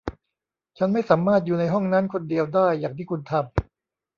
[0.77, 3.41] ฉันไม่สามารถอยู่ในห้องนั้นคนเดียวได้อย่างที่คุณทำ